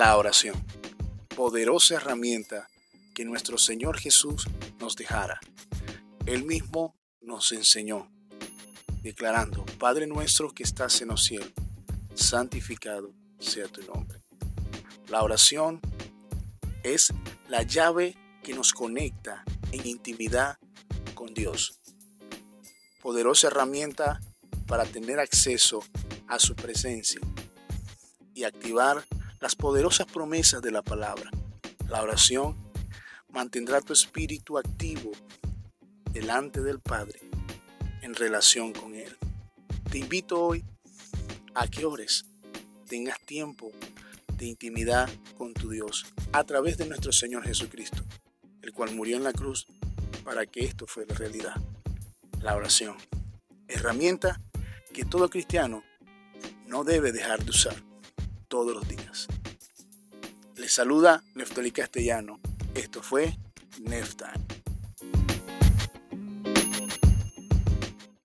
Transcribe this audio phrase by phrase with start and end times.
[0.00, 0.54] La oración,
[1.36, 2.70] poderosa herramienta
[3.12, 4.48] que nuestro Señor Jesús
[4.78, 5.38] nos dejara.
[6.24, 8.10] Él mismo nos enseñó,
[9.02, 11.52] declarando, Padre nuestro que estás en los cielos,
[12.14, 14.22] santificado sea tu nombre.
[15.08, 15.82] La oración
[16.82, 17.12] es
[17.48, 20.56] la llave que nos conecta en intimidad
[21.14, 21.78] con Dios.
[23.02, 24.18] Poderosa herramienta
[24.66, 25.84] para tener acceso
[26.26, 27.20] a su presencia
[28.32, 29.04] y activar
[29.40, 31.30] las poderosas promesas de la palabra.
[31.88, 32.56] La oración
[33.30, 35.12] mantendrá tu espíritu activo
[36.12, 37.20] delante del Padre
[38.02, 39.16] en relación con Él.
[39.90, 40.64] Te invito hoy
[41.54, 42.26] a que ores,
[42.86, 43.72] tengas tiempo
[44.36, 48.04] de intimidad con tu Dios a través de nuestro Señor Jesucristo,
[48.62, 49.66] el cual murió en la cruz
[50.22, 51.54] para que esto fuera realidad.
[52.40, 52.96] La oración,
[53.68, 54.40] herramienta
[54.92, 55.82] que todo cristiano
[56.66, 57.89] no debe dejar de usar
[58.50, 59.28] todos los días.
[60.56, 62.40] Les saluda Neftali Castellano.
[62.74, 63.38] Esto fue
[63.78, 64.59] Neftime.